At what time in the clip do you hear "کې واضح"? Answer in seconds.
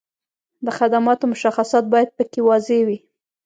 2.31-2.79